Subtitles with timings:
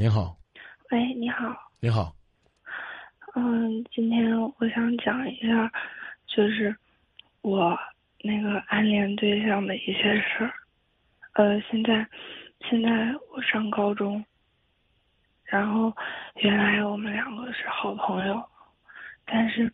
[0.00, 0.36] 您好，
[0.92, 1.52] 喂，你好。
[1.80, 2.14] 你好，
[3.34, 5.72] 嗯，今天我想讲一下，
[6.28, 6.72] 就是
[7.42, 7.76] 我
[8.22, 10.52] 那个暗恋对象的一些事儿。
[11.32, 12.06] 呃，现在
[12.70, 14.24] 现在我上高中，
[15.42, 15.92] 然后
[16.36, 18.40] 原来我们两个是好朋友，
[19.24, 19.64] 但是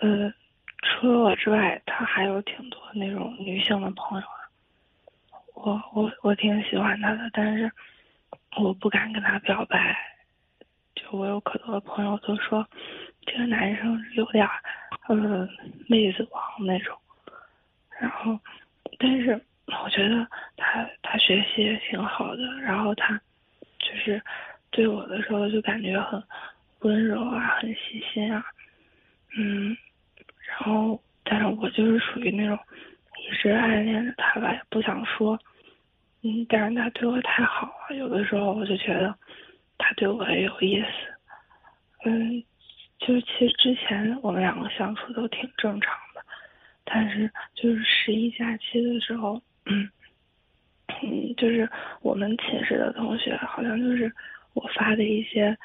[0.00, 0.32] 呃，
[0.80, 4.26] 除了我之外，他还有挺多那种女性的朋友。
[5.52, 7.70] 我我我挺喜欢他的，但是
[8.56, 9.96] 我不敢跟他表白。
[10.94, 12.66] 就我有可多的朋友都说，
[13.26, 14.60] 这个男生有点儿
[15.08, 15.48] 呃
[15.88, 16.96] 妹子王那种。
[17.98, 18.38] 然后，
[18.98, 23.18] 但是我觉得他他学习也挺好的，然后他
[23.78, 24.20] 就是
[24.70, 26.22] 对我的时候就感觉很
[26.80, 28.44] 温柔啊，很细心啊，
[29.36, 29.76] 嗯，
[30.46, 32.58] 然后但是我就是属于那种
[33.18, 35.38] 一直暗恋着他吧，也不想说，
[36.22, 39.14] 嗯，但是他对我太好了，有的时候我就觉得
[39.76, 40.86] 他对我也有意思，
[42.04, 42.42] 嗯，
[42.98, 46.24] 就是其实之前我们两个相处都挺正常的，
[46.84, 49.90] 但是就是十一假期的时候，嗯，
[51.02, 51.68] 嗯，就是
[52.02, 54.12] 我们寝室的同学好像就是
[54.54, 55.56] 我发的一些，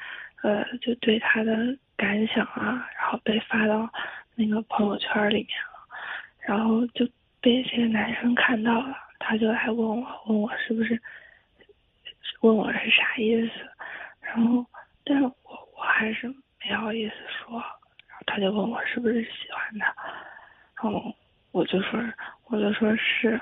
[0.42, 1.54] 呃，就对他的
[1.96, 3.88] 感想啊，然后被发到
[4.34, 5.88] 那个朋友圈里面了，
[6.40, 7.08] 然后就
[7.40, 11.00] 被这个男生看到了，他就来问我，问我是不是，
[12.40, 13.52] 问我是啥意思，
[14.20, 14.64] 然后，
[15.04, 16.28] 但是我我还是
[16.64, 17.58] 没好意思说，
[18.08, 19.94] 然后他就问我是不是喜欢他，
[20.82, 21.14] 然后
[21.52, 22.00] 我就说，
[22.46, 23.40] 我就说是，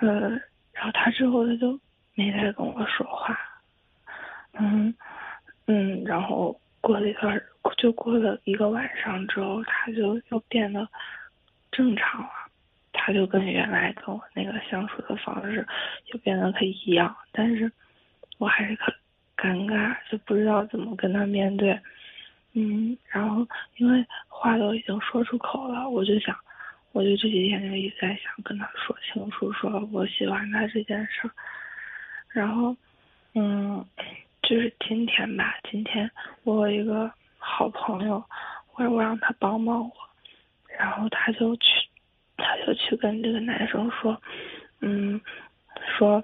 [0.00, 0.30] 呃，
[0.72, 1.78] 然后他之后他就
[2.14, 3.38] 没再跟我说话，
[4.54, 4.94] 嗯
[5.66, 7.40] 嗯，然后过了一段，
[7.76, 10.86] 就过了一个晚上之后，他就又变得
[11.72, 12.30] 正常了，
[13.10, 15.66] 他就跟原来跟我那个相处的方式
[16.04, 17.70] 就变得可以一样，但是
[18.38, 18.94] 我还是很
[19.36, 21.76] 尴尬，就不知道怎么跟他面对。
[22.52, 23.44] 嗯，然后
[23.78, 26.36] 因为话都已经说出口了，我就想，
[26.92, 31.30] 我就这几天就一直在想跟他说清楚，说我喜欢他这件事儿。
[32.28, 32.76] 然后，
[33.34, 33.84] 嗯，
[34.42, 36.08] 就是今天吧，今天
[36.44, 38.24] 我有一个好朋友，
[38.76, 39.92] 我我让他帮帮我，
[40.78, 41.88] 然后他就去，
[42.40, 44.20] 他就去跟这个男生说，
[44.80, 45.20] 嗯，
[45.96, 46.22] 说，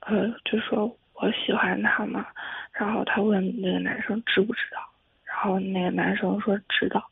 [0.00, 2.26] 呃，就说我喜欢他嘛，
[2.72, 4.80] 然后他问那个男生知不知道。
[5.24, 7.02] 然后那个男生说知道，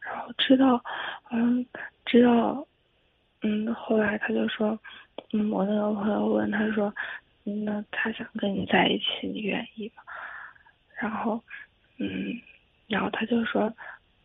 [0.00, 0.82] 然后知道，
[1.30, 1.64] 嗯，
[2.04, 2.66] 知道，
[3.42, 4.76] 嗯，后来他就说，
[5.32, 6.92] 嗯，我那个朋友问他说，
[7.44, 10.02] 那他想跟你在一起，你愿意吗？
[10.98, 11.40] 然后，
[11.98, 12.34] 嗯，
[12.88, 13.72] 然后他就说，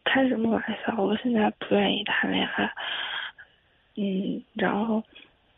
[0.03, 2.74] 开什么玩笑，我现在不愿意谈恋爱。
[3.97, 5.03] 嗯，然后，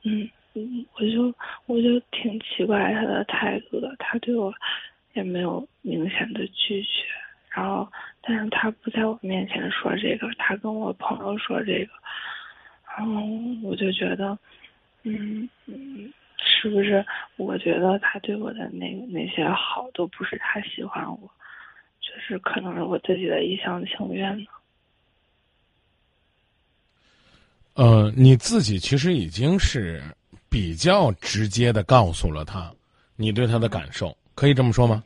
[0.03, 1.33] 嗯嗯，我就
[1.67, 4.53] 我就挺奇怪他的态度的，他对我
[5.13, 6.89] 也没有明显的拒绝。
[7.49, 7.85] 然后，
[8.21, 11.91] 但是他不在我面前说这个，他跟我朋友说这个，
[12.97, 13.21] 然后
[13.61, 14.37] 我就觉得，
[15.03, 17.05] 嗯嗯，是不是？
[17.37, 21.29] 我觉得他对我的那那些好都不是他喜欢我，
[21.99, 24.45] 就是可能是我自己的一厢情愿呢。
[27.73, 30.03] 呃，你自己其实已经是
[30.49, 32.71] 比较直接的告诉了他，
[33.15, 35.03] 你对他的感受，可以这么说吗？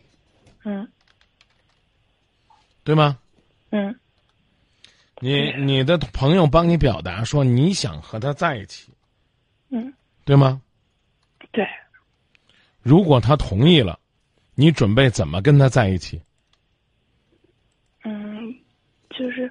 [0.64, 0.88] 嗯。
[2.86, 3.18] 对吗？
[3.70, 3.98] 嗯，
[5.20, 8.92] 你你的朋友帮你表达说你想和他在一起，
[9.70, 9.94] 嗯，
[10.26, 10.62] 对吗？
[11.54, 11.66] 对。
[12.82, 13.98] 如果他同意了，
[14.54, 16.22] 你准备怎么跟他在一起？
[18.04, 18.54] 嗯，
[19.12, 19.50] 就是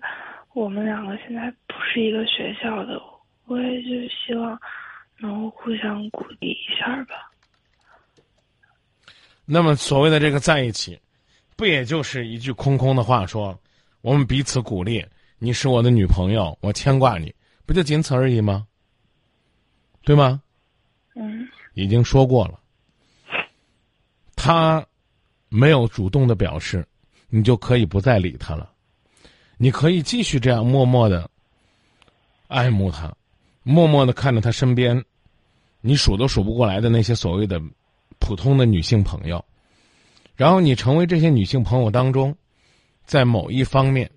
[0.53, 3.01] 我们两个现在不是一个学校的，
[3.45, 4.59] 我也就希望
[5.19, 7.31] 能互相鼓励一下吧。
[9.45, 10.99] 那么，所谓的这个在一起。
[11.55, 13.57] 不也就是一句空空的话，说
[14.01, 15.05] 我们彼此鼓励，
[15.39, 17.33] 你是我的女朋友，我牵挂你，
[17.67, 18.67] 不就仅此而已吗？
[20.03, 20.43] 对吗？
[21.15, 21.47] 嗯。
[21.75, 22.59] 已经说过了，
[24.35, 24.85] 他
[25.51, 26.85] 没有主动的表示，
[27.29, 28.73] 你就可以不再理他了，
[29.57, 31.31] 你可以继续这样默默的
[32.53, 33.13] 爱慕他，
[33.63, 35.03] 默默的看着他身边，
[35.81, 37.59] 你数都数不过来的那些所谓的
[38.19, 39.43] 普通的女性朋友。
[40.37, 42.37] 然后你成为这些女性朋友当中，
[43.05, 44.11] 在某一方面，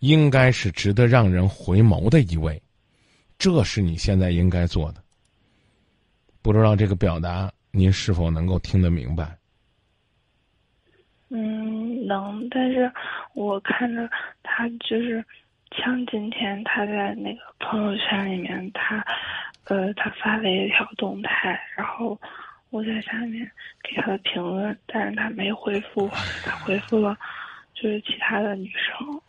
[0.00, 2.60] 应该是值得让人回眸的一位，
[3.38, 5.02] 这是你现在应该做的。
[6.42, 9.36] 不知道这个表达您是否能够听得明白？
[11.28, 12.48] 嗯，能。
[12.48, 12.90] 但是
[13.34, 14.08] 我看着
[14.42, 15.24] 他就是，
[15.76, 19.04] 像今天他在那个朋友圈里面，他，
[19.64, 22.18] 呃，他发了一条动态，然后
[22.70, 23.48] 我在下面
[23.82, 26.08] 给他的评论，但是他没回复，
[26.44, 27.16] 他回复了
[27.74, 29.20] 就是其他的女生。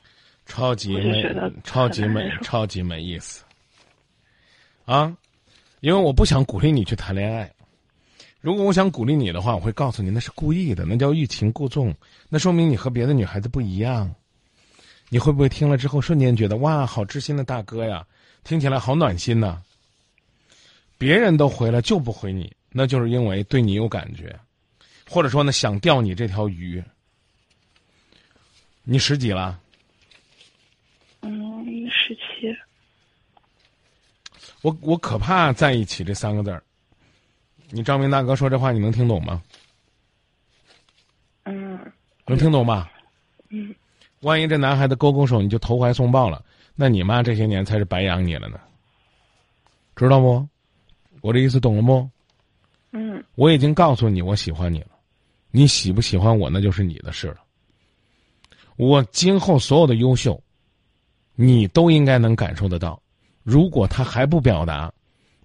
[0.48, 3.46] 超级我就觉得，超级没很难，受超级没意思。
[4.86, 5.16] 啊，
[5.80, 7.50] 因为我不想鼓励你去谈恋爱。
[8.42, 11.94] 如果我想鼓励你的话，我会告诉你那是故意的，那叫欲擒故纵，
[12.28, 14.14] 那说明你和别的女孩子不一样。
[15.14, 18.08] 你会不会听了之后瞬间觉得哇，好知心的大哥呀，
[18.46, 19.62] 听起来好暖心呐、
[20.98, 24.34] 别人都回了就不回你，那就是因为对你有感觉，
[25.10, 26.82] 或者说呢想钓你这条鱼。
[28.84, 29.60] 你十几了？
[31.20, 32.58] 嗯，十七。
[34.62, 36.64] 我我可怕在一起这三个字儿。
[37.70, 39.44] 你张明大哥说这话，你能听懂吗？
[41.44, 41.78] 嗯
[42.26, 42.90] 能听懂吧？
[43.50, 43.76] 嗯，
[44.22, 46.44] 万一这男孩子勾勾手，你就投怀送抱了，
[46.76, 48.60] 那你妈这些年才是白养你了呢。
[49.96, 50.48] 知道不？
[51.22, 52.10] 我这意思懂了不？
[52.94, 54.92] 嗯我已经告诉你我喜欢你了，
[55.52, 57.38] 你喜不喜欢我那就是你的事了。
[58.78, 60.42] 我今后所有的优秀，
[61.36, 63.02] 你都应该能感受得到。
[63.44, 64.92] 如果他还不表达，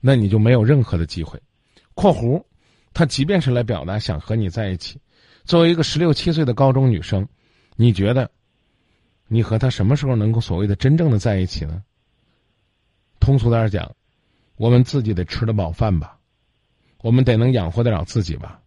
[0.01, 1.41] 那你就没有任何的机会。
[1.95, 2.43] （括弧）
[2.93, 5.01] 他即便是来表达想和你在一起，
[5.45, 7.27] 作为一个十六七岁的高中女生，
[7.75, 8.31] 你觉得
[9.29, 11.83] 你和他什么时候能够所谓的真正的在一起呢？
[13.19, 13.95] 通俗点讲，
[14.57, 16.19] 我们自己得吃得饱饭吧。
[17.03, 18.61] 我们得能养活得了自己吧？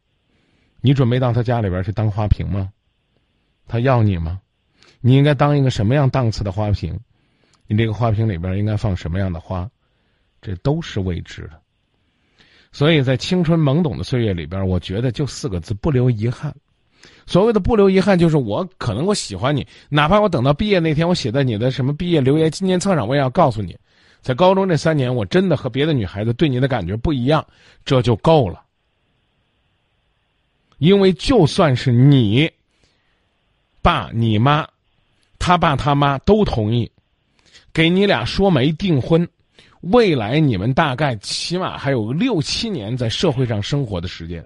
[0.81, 2.71] 你准备到他家里边去当花瓶吗？
[3.67, 4.41] 他要你吗？
[5.01, 6.99] 你应该当一个什么样档次的花瓶？
[7.67, 9.69] 你这个花瓶里边应该放什么样的花？
[10.41, 11.61] 这都是未知的。
[12.71, 16.55] 所以在青春懵懂的岁月里边，我觉得就四个字：不留遗憾。
[17.25, 23.77] 所谓的不留遗憾，就是我可能我喜欢你，哪怕我等到毕业那天，我写在你的什么毕业留言纪念册上，我也要告诉你，
[24.21, 27.45] 在高中这三年，我真的和别的女孩子对你的感觉不一样，
[27.85, 28.63] 这就够了。
[30.79, 32.49] 因为就算是你
[33.81, 34.65] 爸、你妈、
[35.37, 36.89] 他爸他妈都同意，
[37.73, 39.27] 给你俩说媒订婚，
[39.81, 44.43] 未来你们大概起码还有六七年在社会上生活的时间。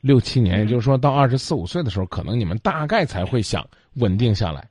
[0.00, 4.66] 六七年，也就是说到二十四五岁的时候，可能你们大概才会想稳定下来。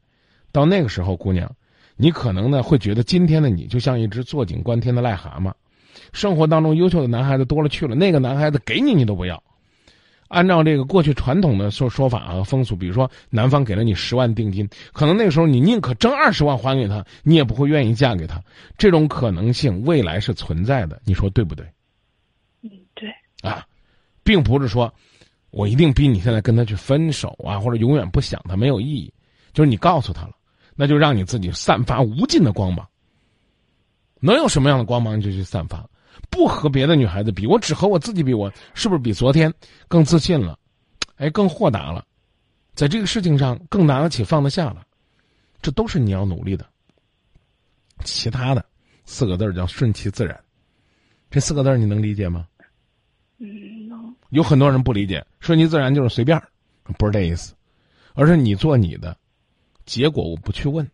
[0.51, 1.49] 到那个时候，姑娘，
[1.95, 5.53] 你可能呢会觉得今天的你就像一只坐井观天的癞蛤蟆，
[6.13, 9.41] 生活当中优秀的男孩子多了去了，那个男孩子给你你都不要。
[10.27, 18.39] 按照这个过去传统的说说法和风俗，比如说男方给了你十万定金，可能那个时候你宁可挣二十万还给他，你也不会愿意嫁给他。
[18.77, 21.65] 这种可能性未来是存在的，你说对不对？
[22.61, 23.09] 嗯，对，
[23.41, 23.65] 啊，
[24.23, 24.93] 并不是说
[25.51, 29.13] 我一定逼你现在跟他去分手啊，或者永远不想他没有意义，
[29.53, 30.35] 就是你告诉他了，
[30.75, 32.87] 那就让你自己散发无尽的光芒。
[34.19, 35.89] 能有什么样的光芒你就去散发，
[36.29, 39.53] 不和别的女孩子比，我只和我自己比，我是不是比昨天
[39.87, 40.59] 更自信了？
[41.15, 42.05] 哎，更豁达了，
[42.75, 44.85] 在这个事情上更拿得起放得下了，
[45.61, 46.65] 这都是你要努力的。
[48.03, 48.63] 其他的
[49.05, 50.39] 四个字叫顺其自然，
[51.29, 52.45] 这四个字你能理解吗？
[53.39, 53.47] 嗯，
[54.29, 56.41] 有很多人不理解，顺其自然就是随便，
[56.97, 57.53] 不是这意思，
[58.13, 59.17] 而是你做你的，
[59.85, 60.89] 结果我不去问。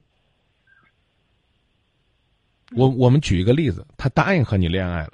[2.76, 5.14] 我我们举一个例子，他答应和你恋爱了，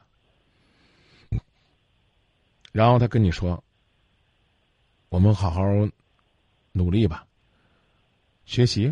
[2.71, 3.61] 然后他跟你说
[5.09, 5.61] ：“我们好好
[6.71, 7.25] 努力吧，
[8.45, 8.91] 学习，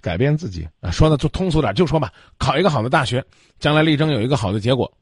[0.00, 3.24] 改变自己啊。”说的就通俗点，就说吧，考一个好的大学，
[3.58, 4.92] 将来力争有一个好的结果。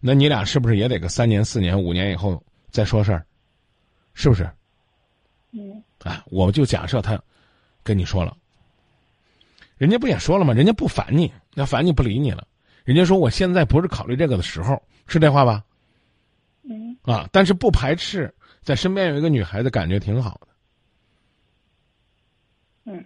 [0.00, 3.24] 那你俩是不是也得个三年、四年、五年以后再说事儿？
[4.14, 4.50] 是不是？
[5.52, 7.22] 嗯啊，我就假设他
[7.82, 8.36] 跟你说了，
[9.76, 10.52] 人家不也说了吗？
[10.52, 12.46] 人家不烦你，要烦你不理你了。
[12.84, 15.64] 人家说我现在不是考虑这个的时候，是这话吧？
[16.64, 20.48] 嗯啊，但是不排斥在身边有一个女孩子，感觉挺好的。
[22.84, 23.04] 嗯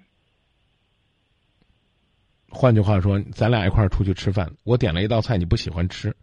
[2.49, 6.17] 换句话说，咱俩一块儿出去吃饭，我点了一道菜你不喜欢吃，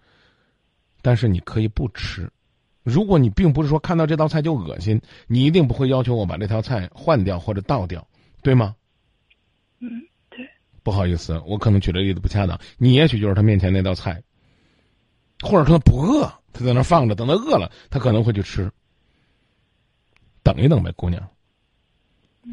[1.02, 2.32] 但是你可以不吃。
[2.84, 8.06] 如果你并不是说看到这道菜就恶心，你一定不会要求我把这道菜换掉或者倒掉，
[8.42, 8.76] 对吗？
[9.80, 9.90] 嗯，
[10.30, 10.48] 对，
[10.84, 12.60] 不好意思，我可能举的例子不恰当。
[12.78, 14.22] 你也许就是他面前那道菜，
[15.42, 18.70] 或者说他不饿，他在那放着，等他饿了，他可能会去吃。
[20.44, 21.26] 等一等呗，姑娘，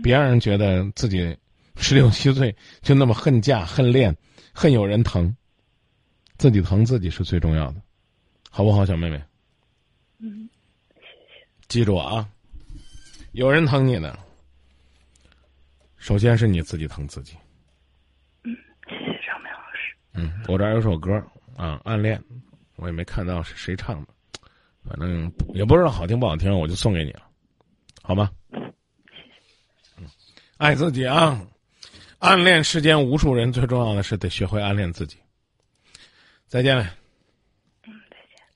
[0.01, 1.37] 别让人觉得自己
[1.75, 4.17] 十六七岁就那么恨嫁、恨恋、
[4.53, 5.37] 恨有人疼，
[6.39, 7.83] 自己疼自己是最重要的，
[8.49, 9.21] 好不好，小妹妹？
[10.23, 10.49] 嗯
[11.69, 12.29] 记住啊，
[13.33, 14.19] 有人疼你呢，
[15.97, 17.37] 首先是你自己疼自己。
[18.45, 19.95] 嗯，谢谢张明老师。
[20.15, 21.15] 嗯，我这儿有首歌
[21.57, 22.19] 啊，《暗恋》，
[22.77, 24.12] 我也没看到是谁唱的，
[24.85, 27.23] 反正也不知道好听不好听，我就送给你了，
[28.03, 28.31] 好吗？
[29.97, 30.07] 嗯，
[30.57, 31.41] 爱自己啊！
[32.19, 35.17] 暗恋世间无数人，最重要的是得学会暗恋自己。
[36.49, 36.95] 再见了。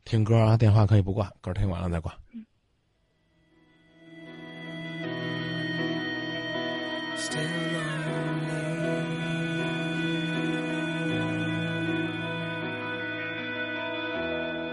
[0.05, 2.15] 听歌啊，电话可以不挂，歌听完了再挂。
[2.33, 2.45] 嗯。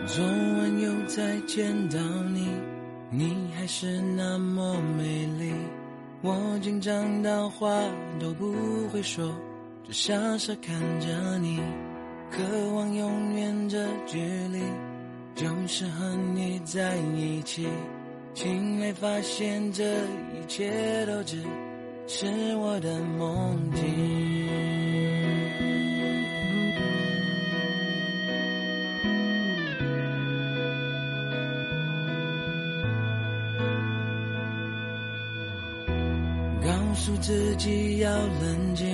[0.06, 2.50] 昨晚又再见到你，
[3.10, 5.54] 你还是那么美丽。
[6.22, 7.70] 我紧张到话
[8.20, 8.54] 都不
[8.90, 9.34] 会说，
[9.86, 11.62] 只傻傻看着你，
[12.30, 12.44] 渴
[12.76, 14.62] 望永远这距离，
[15.36, 17.68] 就是和你在一起。
[18.34, 21.44] 醒来发现这一切都只
[22.08, 23.82] 是我的梦境。
[36.64, 38.88] 告诉自己要冷静，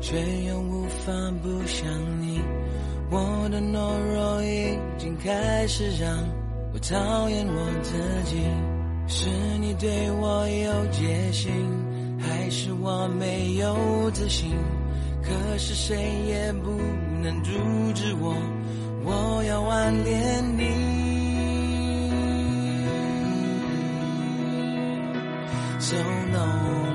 [0.00, 1.12] 却又无法
[1.42, 1.88] 不想
[2.20, 2.40] 你。
[3.12, 6.18] 我的懦弱已经开始让
[6.72, 7.92] 我讨厌我自
[8.24, 8.42] 己。
[9.06, 9.28] 是
[9.60, 11.52] 你对我有戒心，
[12.18, 14.52] 还是我没有自信？
[15.22, 15.94] 可是谁
[16.26, 16.70] 也不
[17.22, 17.50] 能阻
[17.94, 18.34] 止我，
[19.04, 20.62] 我要暗恋你。
[25.78, 26.91] So lonely.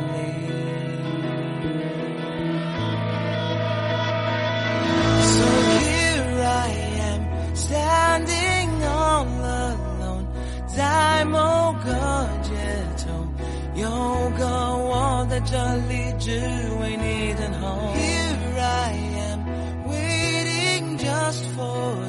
[15.47, 16.31] 我在这里只
[16.81, 17.93] 为你等候。
[17.95, 18.91] Here I
[19.31, 19.39] am,
[19.87, 22.06] waiting just for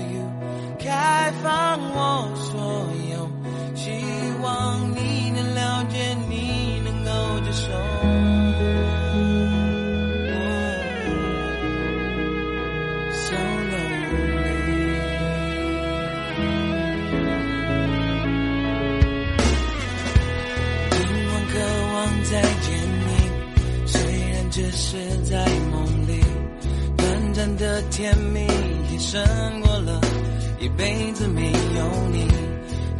[30.68, 32.28] 一辈子没有你。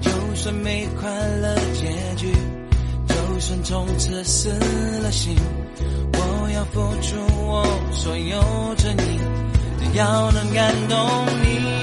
[0.01, 2.33] 就算没快乐结局，
[3.07, 4.49] 就算从此死
[5.03, 5.37] 了心，
[6.15, 8.43] 我要付出我所有
[8.77, 9.21] 真意，
[9.93, 10.99] 只要能感动
[11.43, 11.78] 你。